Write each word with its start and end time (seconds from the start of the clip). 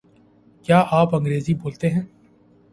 کیا 0.65 0.83
آپ 0.91 1.15
انگریزی 1.15 1.53
بولتے 1.53 1.89
ہیں؟ 1.89 2.01